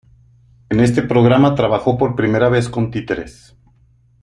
En 0.69 0.79
este 0.79 1.03
programa 1.03 1.53
trabajó 1.53 1.95
por 1.95 2.15
vez 2.15 2.17
primera 2.17 2.49
con 2.71 2.89
títeres. 2.89 3.55